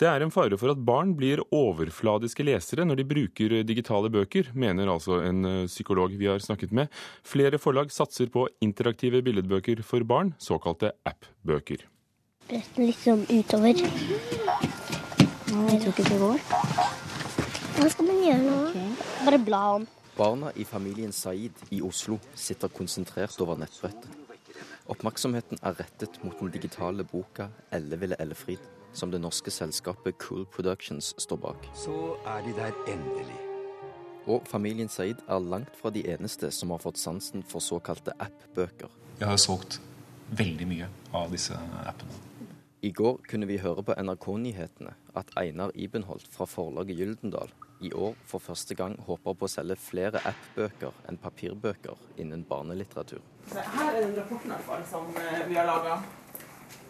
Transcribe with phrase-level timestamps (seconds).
[0.00, 4.46] Det er en fare for at barn blir overfladiske lesere når de bruker digitale bøker,
[4.56, 6.88] mener altså en eh, psykolog vi har snakket med.
[7.20, 11.84] Flere forlag satser på interaktive billedbøker for barn, såkalte app-bøker.
[12.48, 13.76] Brett den litt sånn utover.
[15.50, 16.42] Jeg tror ikke det går.
[17.76, 18.88] Hva skal man gjøre nå?
[19.28, 19.86] Bare bla om.
[20.16, 24.16] Barna i familien Saeed i Oslo sitter konsentrert over nettbrettet.
[24.90, 31.14] Oppmerksomheten er rettet mot den digitale boka 'Elleville Ellefrid', som det norske selskapet Cool Productions
[31.18, 31.68] står bak.
[31.74, 33.38] Så er de der endelig.
[34.26, 38.90] Og familien Saeed er langt fra de eneste som har fått sansen for såkalte app-bøker.
[39.20, 39.80] Jeg har solgt
[40.36, 42.26] veldig mye av disse appene.
[42.80, 47.50] I går kunne vi høre på NRK-nyhetene at Einar Ibenholt fra forlaget Gyldendal
[47.84, 53.20] i år for første gang håper på å selge flere app-bøker enn papirbøker innen barnelitteratur.
[53.52, 56.00] Her er den rapporten som eh, vi har laga.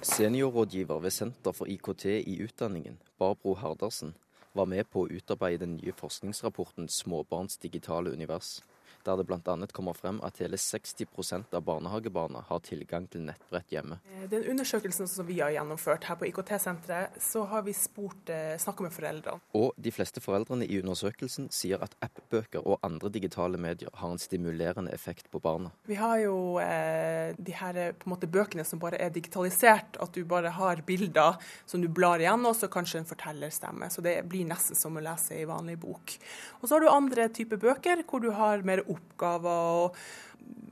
[0.02, 4.14] Seniorrådgiver ved Senter for IKT i utdanningen, Barbro Hardersen,
[4.54, 8.62] var med på å utarbeide den nye forskningsrapporten 'Småbarns digitale univers'
[9.06, 9.56] der det bl.a.
[9.72, 14.00] kommer frem at hele 60% av barnehagebarna har tilgang til nettbrett hjemme.
[14.12, 18.56] Eh, den undersøkelsen som vi har gjennomført her på IKT-senteret, så har vi spurt, eh,
[18.58, 19.40] snakka med foreldrene.
[19.54, 24.20] Og de fleste foreldrene i undersøkelsen sier at app-bøker og andre digitale medier har en
[24.20, 25.70] stimulerende effekt på barna.
[25.88, 30.24] Vi har jo eh, de her eh, måte bøkene som bare er digitalisert, at du
[30.28, 33.90] bare har bilder som du blar igjen, og så kanskje en fortellerstemme.
[33.90, 36.16] Så det blir nesten som å lese ei vanlig bok.
[36.60, 39.96] Og så har du andre typer bøker hvor du har mer oppgaver, og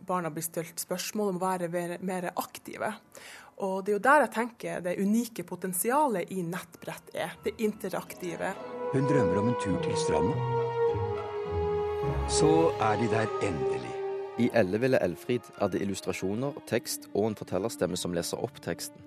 [0.08, 2.92] barna blir stilt spørsmål om å være mer aktive.
[3.58, 7.34] Og Det er jo der jeg tenker det unike potensialet i nettbrett er.
[7.42, 8.54] Det interaktive.
[8.92, 10.36] Hun drømmer om en tur til stranda.
[12.30, 13.94] Så er de der endelig.
[14.38, 19.02] I Elle ville Elfrid er det illustrasjoner, tekst og en fortellerstemme som leser opp teksten.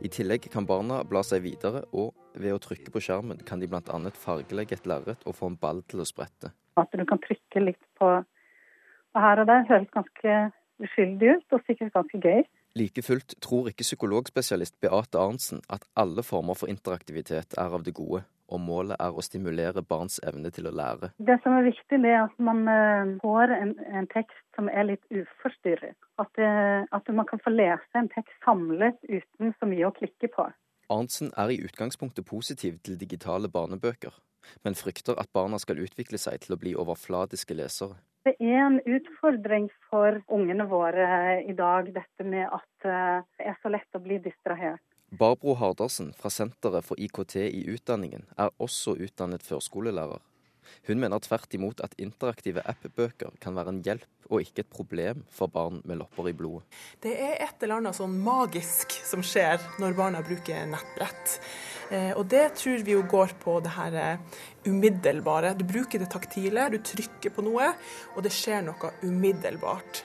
[0.00, 3.66] I tillegg kan barna bla seg videre, og ved å trykke på skjermen kan de
[3.68, 3.98] bl.a.
[4.14, 6.52] fargelegge et lerret og få en ball til å sprette.
[6.78, 8.12] At du kan trykke litt på
[9.14, 10.38] og her og der høres ganske
[10.80, 12.42] uskyldig ut, og sikkert ganske gøy.
[12.78, 17.94] Like fullt tror ikke psykologspesialist Beate Arntzen at alle former for interaktivitet er av det
[17.98, 21.10] gode, og målet er å stimulere barns evne til å lære.
[21.18, 24.86] Det som er viktig, det er at man eh, får en, en tekst som er
[24.92, 25.98] litt uforstyrret.
[26.22, 30.46] At, at, man kan få lese en tekst samlet uten så mye å klikke på.
[30.90, 34.14] Arntzen er i utgangspunktet positiv til digitale barnebøker,
[34.66, 37.98] men frykter at barna skal utvikle seg til å bli overfladiske lesere.
[38.20, 43.56] Det er en utfordring for ungene våre i dag, dette med at eh, det er
[43.62, 44.82] så lett å bli distrahert.
[45.10, 50.20] Barbro Hardarsen fra Senteret for IKT i utdanningen er også utdannet førskolelærer.
[50.86, 55.24] Hun mener tvert imot at interaktive app-bøker kan være en hjelp og ikke et problem
[55.32, 56.68] for barn med lopper i blodet.
[57.02, 61.40] Det er et eller annet sånn magisk som skjer når barna bruker nettbrett.
[61.90, 65.56] Eh, og det tror vi jo går på det her eh, umiddelbare.
[65.58, 67.72] Du bruker det taktile, du trykker på noe,
[68.14, 70.04] og det skjer noe umiddelbart.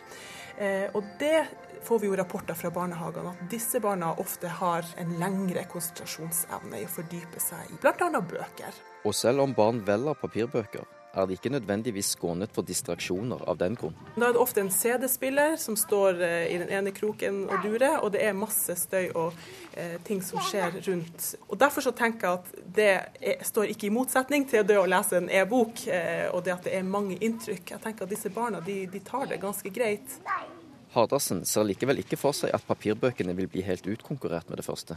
[0.57, 1.45] Eh, og det
[1.85, 6.87] får vi jo rapporter fra barnehagene at disse barna ofte har en lengre konsentrasjonsevne i
[6.87, 8.09] å fordype seg i bl.a.
[8.09, 8.81] bøker.
[9.05, 13.77] Og selv om barn velger papirbøker, er de ikke nødvendigvis skånet for distraksjoner av den
[13.79, 13.95] grunn.
[14.15, 17.99] Da er det ofte en CD-spiller som står eh, i den ene kroken og durer,
[18.01, 19.35] og det er masse støy og
[19.73, 21.29] eh, ting som skjer rundt.
[21.49, 24.87] Og Derfor så tenker jeg at det er, står ikke i motsetning til det å
[24.89, 27.75] lese en e-bok, eh, og det at det er mange inntrykk.
[27.75, 30.19] Jeg tenker at disse barna de, de tar det ganske greit.
[30.95, 34.95] Hardarsen ser likevel ikke for seg at papirbøkene vil bli helt utkonkurrert med det første.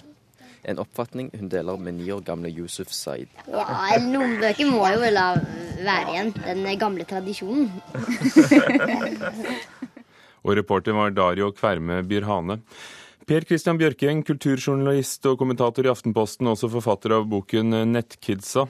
[0.66, 3.30] En oppfatning hun deler med ni år gamle Yusuf Said.
[3.46, 5.28] Ja, Noen bøker må jo la
[5.84, 7.68] være igjen den gamle tradisjonen.
[10.44, 12.60] og reporter var Dario Kverme Byrhane.
[13.28, 18.64] Per Christian Bjørkeng, kulturjournalist og kommentator i Aftenposten, også forfatter av boken 'Nettkidsa'.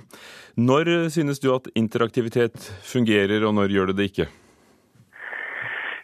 [0.58, 4.26] Når synes du at interaktivitet fungerer, og når gjør det det ikke?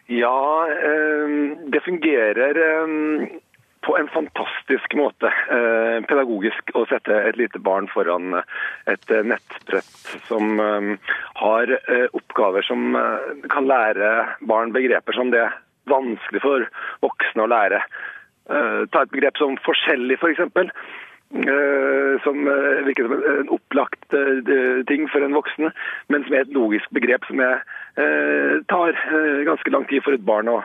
[0.07, 3.41] Ja, eh, det fungerer eh,
[3.85, 8.39] på en fantastisk måte eh, pedagogisk å sette et lite barn foran
[8.89, 10.59] et nettbrett som
[11.37, 11.71] har
[12.17, 12.97] oppgaver som
[13.51, 14.11] kan lære
[14.49, 15.55] barn begreper som det er
[15.89, 16.65] vanskelig for
[17.05, 17.81] voksne å lære.
[18.45, 20.21] Ta et begrep som forskjellig, f.eks.
[20.21, 20.71] For eksempel.
[21.33, 25.71] Eh, som eh, virker som en opplagt eh, ting for en voksen,
[26.07, 27.63] men som er et logisk begrep som jeg
[28.67, 28.97] tar
[29.47, 30.57] ganske lang tid for et barn å,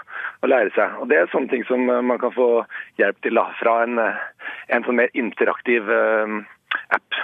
[0.43, 0.97] å, lære seg.
[0.99, 2.65] Og Det er sånne ting som man kan få
[2.99, 7.21] hjelp til da, fra en, en sånn mer interaktiv app.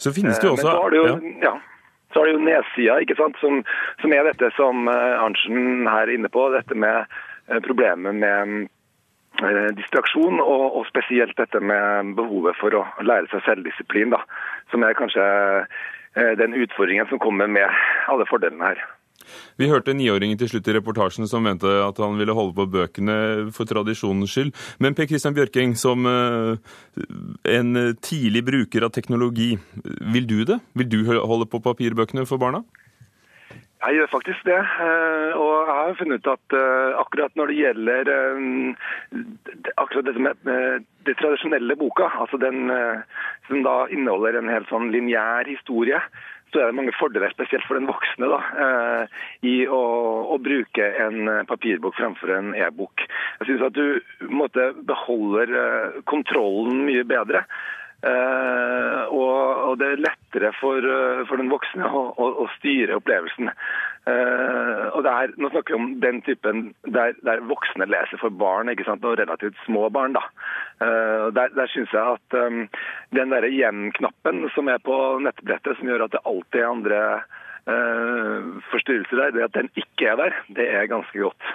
[0.00, 0.72] Så finnes det også...
[0.96, 1.04] Jo,
[1.44, 1.52] ja.
[2.14, 3.60] Så er det jo nedsida, ikke sant, som,
[4.00, 6.48] som, er dette som Arntzen her er inne på.
[6.56, 7.04] Dette med
[7.68, 8.70] problemet med
[9.78, 14.22] distraksjon, og, og, spesielt dette med behovet for å lære seg selvdisiplin, da,
[14.72, 17.66] som er kanskje eh, den utfordringen som kommer med
[18.12, 18.86] alle fordelene her.
[19.58, 23.16] Vi hørte niåringen til slutt i reportasjen som mente at han ville holde på bøkene
[23.56, 24.52] for tradisjonens skyld.
[24.78, 29.56] Men Per Kristian Bjørking, som en tidlig bruker av teknologi,
[30.14, 30.60] vil du det?
[30.78, 32.62] Vil du holde på papirbøkene for barna?
[33.86, 34.58] Jeg gjør faktisk det.
[34.58, 35.45] Eh, og
[35.90, 39.20] har funnet ut at eh, akkurat når det gjelder eh,
[39.76, 42.66] akkurat det med det tradisjonelle boka, altså den
[43.46, 46.00] som da inneholder en helt sånn lineær historie,
[46.50, 49.06] så er det mange fordeler, spesielt for den voksne, da,
[49.46, 49.80] i å,
[50.34, 53.06] å bruke en papirbok fremfor en e-bok.
[53.40, 55.54] Jeg syns at du måtte beholder
[56.10, 57.44] kontrollen mye bedre.
[58.04, 59.36] Uh, og,
[59.70, 63.48] og, det er lettere for, uh, for den voksne å, å, å styre opplevelsen.
[64.06, 68.68] Uh, og er, Nå snakker vi om den typen der, der voksne leser for barn,
[68.70, 70.14] ikke sant, og relativt små barn.
[70.14, 70.22] da.
[71.34, 72.66] der der syns jeg at um,
[73.16, 74.94] den derre hjem-knappen som er på
[75.24, 77.02] nettbrettet, som gjør at det alltid er andre
[78.70, 81.48] forstyrrelser der, det at den ikke er der, det er ganske godt.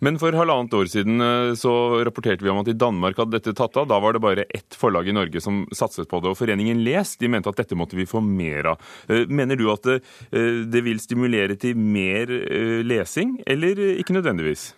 [0.00, 1.72] Men for halvannet år siden eh, så
[2.06, 3.88] rapporterte vi om at i Danmark hadde dette tatt av.
[3.90, 6.32] Da var det bare ett forlag i Norge som satset på det.
[6.32, 8.90] Og Foreningen Les de mente at dette måtte vi få mer av.
[9.08, 10.00] Eh, mener du at det,
[10.32, 12.30] eh, det vil stimulere til mer
[12.84, 14.70] lesing, eller ikke nødvendigvis?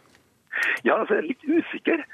[0.87, 2.05] Ja, altså er litt usikker.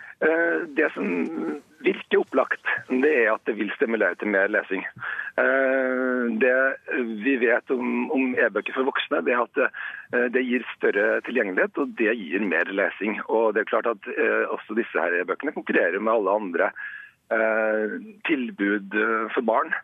[0.75, 4.82] Det som virker opplagt, det er at det vil stimulere til mer lesing.
[5.38, 6.55] Eh, det
[7.25, 11.79] vi vet om, om e-bøker for voksne, det er at eh, det gir større tilgjengelighet,
[11.79, 13.19] og det gir mer lesing.
[13.29, 16.73] Og det er klart at eh, også disse her e-bøkene konkurrerer med alle andre
[18.25, 18.94] tilbud
[19.34, 19.75] for barn.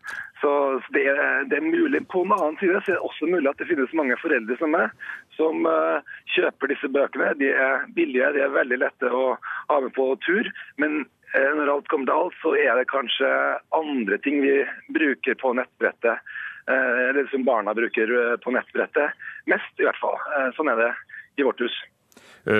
[0.40, 0.50] Så
[0.96, 2.00] det er, det er, mulig.
[2.08, 4.72] På en annen side så er det også mulig at det finnes mange foreldre som
[4.72, 4.94] meg,
[5.36, 5.68] som
[6.32, 7.34] kjøper disse bøkene.
[7.42, 9.34] De er billige, de er veldig lette å
[9.68, 10.48] ha med på tur.
[10.80, 11.04] Men
[11.34, 13.30] Eh, når alt kommer til alt, så er det kanskje
[13.74, 14.60] andre ting vi
[14.94, 16.22] bruker på nettbrettet.
[16.70, 19.18] Eh, eller som barna bruker eh, på nettbrettet.
[19.50, 20.20] Mest, i hvert fall.
[20.54, 20.92] Sånn er det
[21.42, 21.74] i vårt hus.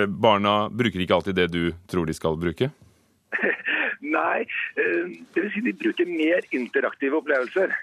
[0.09, 2.67] Barna bruker ikke alltid det du tror de skal bruke?
[4.05, 7.73] Nei, det vil si de bruker mer interaktive opplevelser.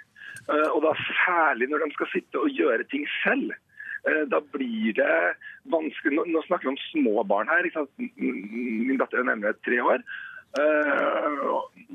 [0.72, 3.52] Og da særlig når de skal sitte og gjøre ting selv.
[4.32, 5.16] Da blir det
[5.70, 7.69] vanskelig Nå snakker vi om små barn her.
[8.19, 10.02] Min datter er nemlig tre år.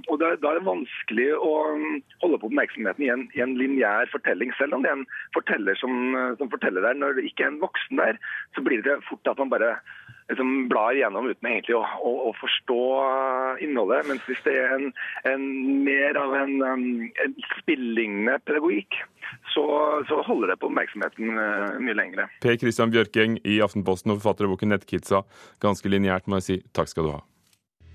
[0.08, 4.10] Og Da er det vanskelig å um, holde på oppmerksomheten i en, i en lineær
[4.10, 4.54] fortelling.
[4.58, 5.94] Selv om det er en forteller som,
[6.40, 6.98] som, forteller der.
[6.98, 8.18] Når det ikke er en voksen der,
[8.56, 9.76] så blir det fort at man bare
[10.30, 12.80] liksom, blar igjennom uten egentlig å, å, å forstå
[13.66, 14.08] innholdet.
[14.10, 14.90] Mens hvis det er en,
[15.30, 15.46] en
[15.86, 16.88] mer av en, um,
[17.26, 19.00] en spillignende pedagogikk,
[19.54, 19.64] så,
[20.08, 21.34] så, holder det på oppmerksomheten
[21.84, 22.28] mye lengre.
[22.44, 25.26] Per Christian Bjørkeng i Aftenposten og forfatter av boken 'Nettkidsa'.
[25.64, 26.62] Ganske lineært, må jeg si.
[26.76, 27.24] Takk skal du ha.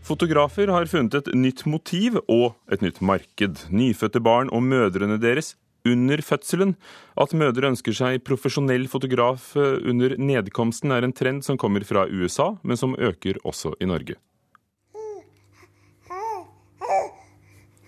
[0.03, 3.69] Fotografer har funnet et nytt motiv og et nytt marked.
[3.71, 5.55] Nyfødte barn og mødrene deres
[5.89, 6.75] under fødselen.
[7.19, 12.07] At mødre ønsker seg profesjonell fotograf eh, under nedkomsten er en trend som kommer fra
[12.11, 14.19] USA, men som øker også i Norge.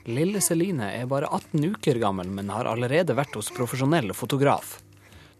[0.04, 4.82] Lille Celine er bare 18 uker gammel, men har allerede vært hos profesjonell fotograf.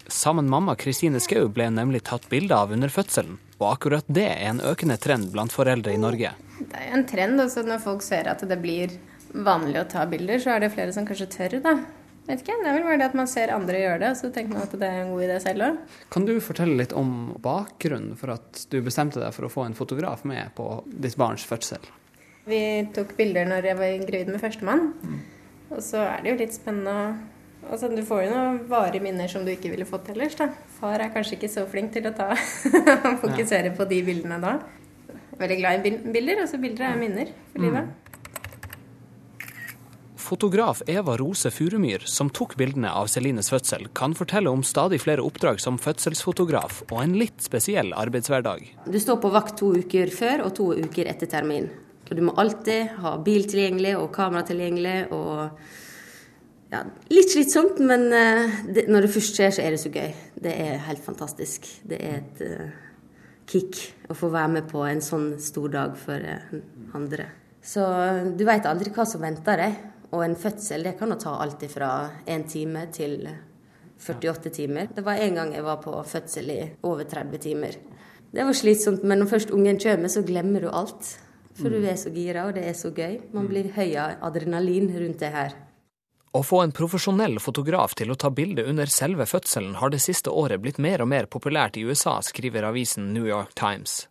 [0.09, 4.49] Sammen mamma Kristine Skau ble nemlig tatt bilde av under fødselen, og akkurat det er
[4.51, 6.33] en økende trend blant foreldre i Norge.
[6.61, 8.97] Det er en trend også når folk ser at det blir
[9.35, 11.77] vanlig å ta bilder, så er det flere som kanskje tør, da.
[12.25, 14.31] Vet ikke, Det er vel bare det at man ser andre gjøre det, og så
[14.33, 15.83] tenker man at det er en god idé selv òg.
[16.15, 19.77] Kan du fortelle litt om bakgrunnen for at du bestemte deg for å få en
[19.77, 21.85] fotograf med på ditt barns fødsel?
[22.49, 22.61] Vi
[22.97, 24.91] tok bilder når jeg var gravid med førstemann.
[25.05, 25.21] Mm.
[25.75, 27.07] Og så er det jo litt spennende å
[27.65, 30.35] Altså, du får jo noen varige minner som du ikke ville fått ellers.
[30.37, 30.51] da.
[30.77, 32.27] Far er kanskje ikke så flink til å ta
[33.23, 34.59] fokusere på de bildene da
[35.39, 36.43] veldig glad i bilder.
[36.45, 37.89] Altså bilder er minner for livet.
[37.89, 38.04] mm.
[40.25, 45.21] Fotograf Eva Rose Furumyr, som tok bildene av Celines fødsel, kan fortelle om stadig flere
[45.21, 48.65] oppdrag som fødselsfotograf og en litt spesiell arbeidshverdag.
[48.89, 51.69] Du står på vakt to uker før og to uker etter termin.
[52.09, 54.97] Du må alltid ha bil tilgjengelig og kamera tilgjengelig.
[55.13, 59.93] og ja, Litt slitsomt, men uh, det, når det først skjer, så er det så
[59.93, 60.13] gøy.
[60.41, 61.69] Det er helt fantastisk.
[61.85, 62.69] Det er et uh,
[63.45, 63.77] kick
[64.09, 66.61] å få være med på en sånn stor dag for uh,
[66.97, 67.29] andre.
[67.65, 67.85] Så
[68.37, 69.83] du veit aldri hva som venter deg.
[70.15, 71.91] Og en fødsel det kan jo ta alt fra
[72.31, 73.27] én time til
[73.99, 74.89] 48 timer.
[74.95, 77.77] Det var en gang jeg var på fødsel i over 30 timer.
[78.35, 81.19] Det var slitsomt, men når først ungen kommer, så glemmer du alt.
[81.55, 81.87] For du mm.
[81.87, 83.21] er så gira, og det er så gøy.
[83.35, 85.55] Man blir høy av adrenalin rundt det her.
[86.35, 90.33] Å få en profesjonell fotograf til å ta bilde under selve fødselen har det siste
[90.35, 94.09] året blitt mer og mer populært i USA, skriver avisen New York Times.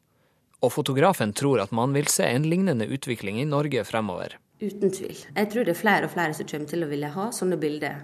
[0.64, 4.38] Og fotografen tror at man vil se en lignende utvikling i Norge fremover.
[4.64, 5.18] Uten tvil.
[5.36, 7.98] Jeg tror det er flere og flere som kommer til å ville ha sånne bilder.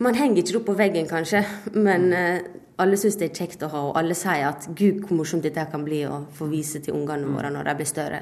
[0.00, 1.42] Man henger ikke det opp på veggen, kanskje,
[1.76, 2.46] men eh,
[2.80, 5.66] alle syns det er kjekt å ha, og alle sier at gud, hvor morsomt dette
[5.68, 8.20] kan bli å få vise til ungene våre når de blir større.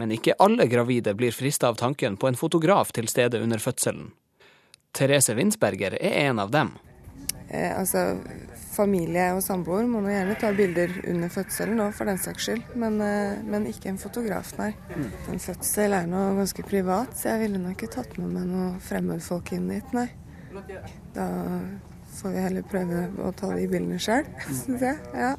[0.00, 4.08] Men ikke alle gravide blir frista av tanken på en fotograf til stede under fødselen.
[4.96, 6.72] Therese Winsberger er en av dem.
[7.52, 8.16] Eh, altså,
[8.72, 12.62] familie og samboer må nå gjerne ta bilder under fødselen òg, for den saks skyld.
[12.80, 14.70] Men, eh, men, ikke en fotograf, nei.
[15.28, 18.70] En fødsel er nå ganske privat, så jeg ville nok ikke tatt med meg noe
[18.80, 20.08] fremmedfolk inn dit, nei.
[21.12, 21.28] Da
[22.16, 24.24] får vi heller prøve å ta de bildene sjøl,
[24.62, 24.96] syns jeg.
[25.12, 25.36] Ja.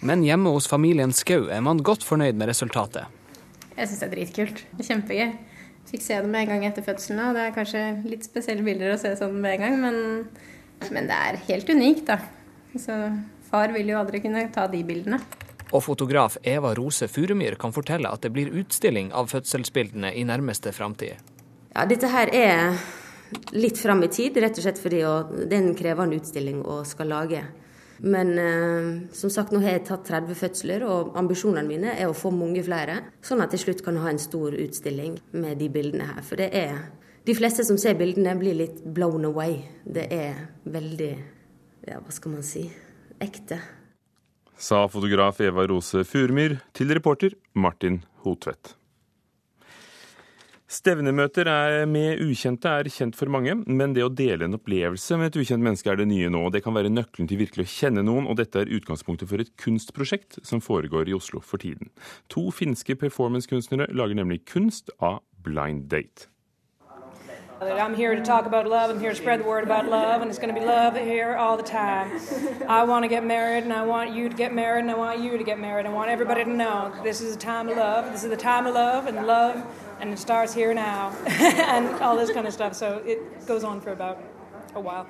[0.00, 3.04] Men hjemme hos familien Skau er man godt fornøyd med resultatet.
[3.76, 4.64] Jeg syns det er dritkult.
[4.80, 5.32] Kjempegøy.
[5.88, 8.92] Fikk se det med en gang etter fødselen og Det er kanskje litt spesielle bilder
[8.92, 9.98] å se sånn med en gang, men,
[10.92, 12.18] men det er helt unikt, da.
[12.76, 12.96] Så
[13.48, 15.20] far vil jo aldri kunne ta de bildene.
[15.68, 20.72] Og fotograf Eva Rose Furumyr kan fortelle at det blir utstilling av fødselsbildene i nærmeste
[20.76, 21.16] framtid.
[21.74, 22.78] Ja, dette her er
[23.52, 25.02] litt fram i tid, rett og slett fordi
[25.44, 27.42] det er en krevende utstilling å skal lage.
[27.98, 32.16] Men eh, som sagt, nå har jeg tatt 30 fødsler, og ambisjonene mine er å
[32.16, 33.00] få mange flere.
[33.24, 36.22] Sånn at til slutt kan ha en stor utstilling med de bildene her.
[36.26, 36.86] For det er
[37.28, 39.58] De fleste som ser bildene, blir litt blown away.
[39.84, 41.10] Det er veldig
[41.88, 42.62] Ja, hva skal man si
[43.20, 43.58] ekte.
[44.56, 48.77] Sa fotograf Eva Rose Furmyr til reporter Martin Hotvedt.
[50.68, 51.48] Stevnemøter
[51.88, 55.64] med ukjente er kjent for mange, men det å dele en opplevelse med et ukjent
[55.64, 56.42] menneske er det nye nå.
[56.52, 59.54] Det kan være nøkkelen til virkelig å kjenne noen, og dette er utgangspunktet for et
[59.56, 61.88] kunstprosjekt som foregår i Oslo for tiden.
[62.36, 66.28] To finske performancekunstnere lager nemlig kunst av blind date.
[67.60, 68.90] I'm here to talk about love.
[68.90, 71.34] I'm here to spread the word about love, and it's going to be love here
[71.34, 72.12] all the time.
[72.68, 75.20] I want to get married, and I want you to get married, and I want
[75.20, 75.86] you to get married.
[75.86, 78.12] I want everybody to know this is a time of love.
[78.12, 79.64] This is the time of love, and love,
[80.00, 81.12] and it starts here now,
[81.74, 82.74] and all this kind of stuff.
[82.74, 84.18] So it goes on for about
[84.74, 85.06] a while.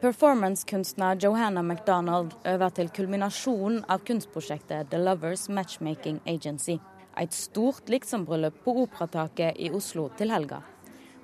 [0.00, 6.78] Performancekunstner Johanna McDonald øver til kulminasjonen av kunstprosjektet The Lovers Matchmaking Agency.
[7.20, 10.58] Et stort liksombryllup på Operataket i Oslo til helga.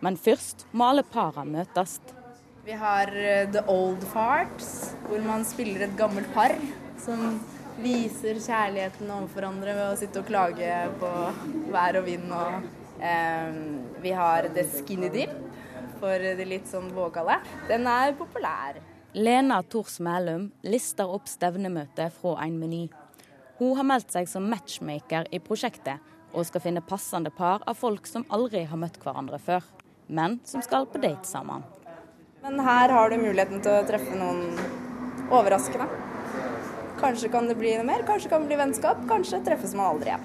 [0.01, 1.99] Men først må alle para møtes.
[2.65, 6.55] Vi har eh, The Old Farts, hvor man spiller et gammelt par
[7.03, 7.41] som
[7.83, 11.13] viser kjærligheten overfor hverandre ved å sitte og klage på
[11.73, 12.31] vær og vind.
[12.31, 12.69] Og,
[12.99, 15.35] vi har The Skinny Dip
[15.99, 17.39] for de litt sånn vågale.
[17.71, 18.79] Den er populær.
[19.17, 22.85] Lena Tors Mælum lister opp stevnemøtet fra en meny.
[23.59, 25.99] Hun har meldt seg som matchmaker i prosjektet,
[26.37, 29.65] og skal finne passende par av folk som aldri har møtt hverandre før
[30.09, 31.63] men som skal på date sammen.
[32.43, 34.57] Men her har du muligheten til å treffe noen
[35.29, 35.89] overraskende.
[36.99, 40.15] Kanskje kan det bli noe mer, kanskje kan det bli vennskap, kanskje treffes man aldri
[40.15, 40.25] igjen.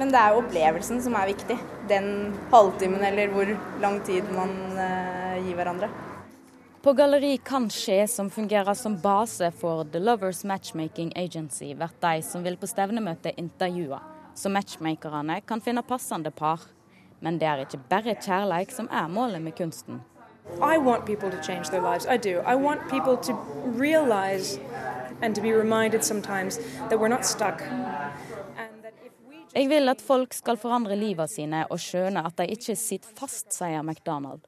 [0.00, 1.58] Men det er jo opplevelsen som er viktig.
[1.90, 2.06] Den
[2.54, 3.50] halvtimen eller hvor
[3.82, 5.90] lang tid man uh, gir hverandre.
[6.80, 12.22] På Galleri kan skje, som fungerer som base for The Lovers Matchmaking Agency, blir de
[12.24, 13.98] som vil på stevnemøte intervjua,
[14.34, 16.64] så matchmakerne kan finne passende par.
[17.20, 20.00] Men det er ikke bare kjærleik som er målet med kunsten.
[20.56, 22.06] I want people to change their lives.
[22.06, 22.40] I do.
[22.40, 23.36] I want people to
[23.76, 24.58] realize
[25.20, 27.60] and to be reminded sometimes that we're not stuck.
[29.50, 33.48] Jeg vil at folk skal forandre livet sine og skjønne at de ikke sitter fast,
[33.50, 34.44] sier McDonald.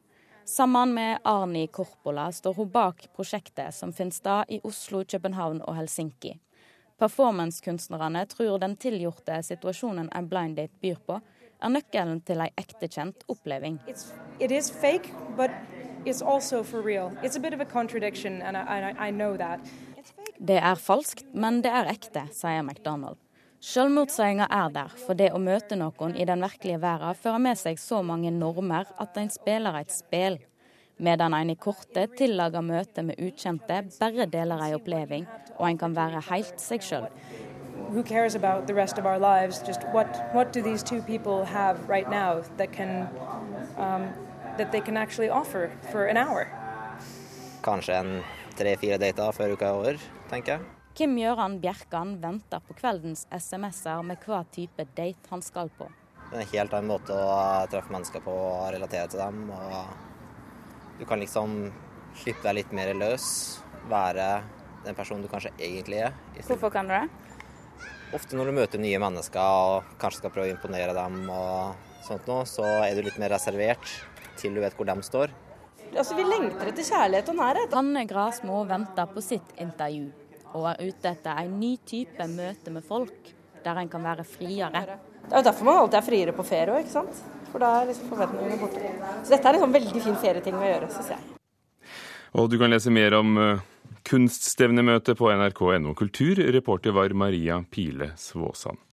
[0.46, 5.74] Sammen med Arni Korpola står hun bak prosjektet som finner sted i Oslo, København og
[5.78, 6.36] Helsinki.
[7.02, 11.18] Performancekunstnerne tror den tilgjorte situasjonen en blind date byr på,
[11.62, 13.80] er nøkkelen til ei ekte kjent oppleving.
[14.82, 15.10] Fake,
[20.38, 23.21] det er falskt, men det er ekte, sier McDonald.
[23.62, 27.78] Selvmotsigende er der, for det å møte noen i den virkelige verden fører med seg
[27.78, 30.40] så mange normer at en spiller et spill.
[31.02, 35.94] Medan en i kortet tillager møte med ukjente bare deler ei oppleving, og en kan
[35.96, 37.08] være helt seg sjøl
[37.92, 39.62] who cares about the rest of our lives?
[39.62, 43.08] Just what what do these two people have right now that can
[43.76, 44.12] um,
[44.56, 46.46] that they can actually offer for an hour?
[47.62, 48.22] Kanskje en
[48.56, 49.98] tre-fire dater før uka er over,
[50.30, 50.81] tenker jeg.
[50.94, 55.88] Kim Gjøran Bjerkan venter på kveldens SMS-er med hva type date han skal på.
[56.30, 57.32] Det er en helt annen måte å
[57.72, 59.46] treffe mennesker på og relatere til dem.
[59.52, 61.72] og Du kan liksom
[62.16, 63.26] slippe deg litt mer løs,
[63.88, 64.28] være
[64.84, 66.16] den personen du kanskje egentlig er.
[66.44, 67.06] Hvorfor kan du det?
[68.16, 72.28] ofte når du møter nye mennesker og kanskje skal prøve å imponere dem, og sånt
[72.28, 73.94] noe, så er du litt mer reservert
[74.40, 75.32] til du vet hvor de står.
[75.92, 77.74] Altså, Vi lengter etter kjærlighet og nærhet.
[77.76, 80.10] Hanne Grasmo venter på sitt intervju.
[80.52, 83.32] Og er ute etter en ny type møte med folk,
[83.64, 84.84] der en kan være friere.
[85.22, 87.20] Det er jo derfor man alltid er friere på ferie òg, ikke sant.
[87.52, 88.94] For da er liksom forventningene borte.
[89.22, 91.28] Så dette er en sånn veldig fin ferieting å gjøre, syns jeg.
[92.40, 93.66] Og du kan lese mer om uh,
[94.08, 96.40] kunststevnemøtet på nrk.no kultur.
[96.56, 98.80] Reporter var Maria Pile Svåsand.